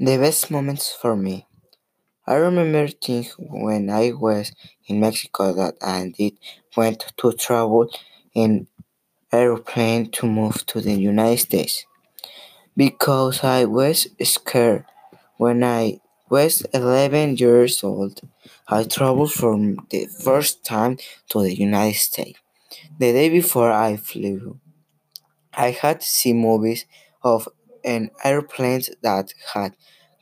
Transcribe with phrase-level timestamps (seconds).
[0.00, 1.46] The best moments for me.
[2.26, 4.52] I remember things when I was
[4.86, 6.34] in Mexico that I did
[6.76, 7.90] went to travel
[8.34, 8.68] in
[9.32, 11.86] airplane to move to the United States
[12.76, 14.86] because I was scared.
[15.38, 18.20] When I was 11 years old,
[18.68, 19.56] I traveled for
[19.90, 20.98] the first time
[21.30, 22.38] to the United States.
[22.98, 24.60] The day before I flew,
[25.52, 26.86] I had seen movies
[27.22, 27.48] of
[27.88, 29.76] an airplanes that had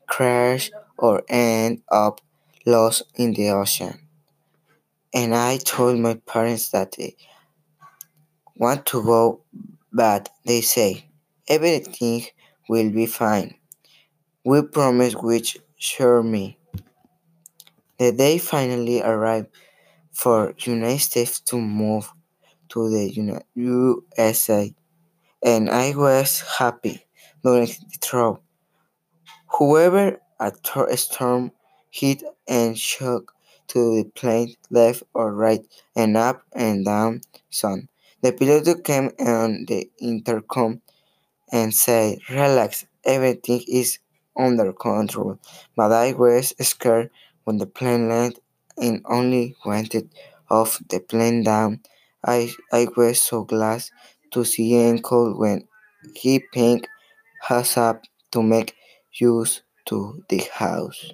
[0.09, 2.21] crashed or ended up
[2.67, 4.09] lost in the ocean.
[5.13, 7.17] And I told my parents that I
[8.57, 9.43] want to go,
[9.93, 11.09] but they say
[11.49, 12.25] everything
[12.69, 13.55] will be fine.
[14.45, 16.59] We promise which sure me.
[17.99, 19.49] The day finally arrived
[20.13, 22.13] for United States to move
[22.71, 24.75] to the USA
[25.43, 27.06] and I was happy
[27.47, 28.37] during the trip.
[29.59, 31.51] However, a storm
[31.91, 33.35] hit and shook
[33.69, 35.65] to the plane left or right
[35.97, 37.89] and up and down Son,
[38.23, 40.83] The pilot came on the intercom
[41.53, 43.99] and said, Relax, everything is
[44.37, 45.39] under control.
[45.77, 47.11] But I was scared
[47.45, 48.41] when the plane landed
[48.79, 49.95] and only went
[50.51, 51.81] off the plane down.
[52.25, 53.85] I, I was so glad
[54.33, 55.69] to see Uncle when
[56.15, 56.89] he picked
[57.51, 58.03] us up
[58.33, 58.75] to make
[59.21, 61.13] use to the house.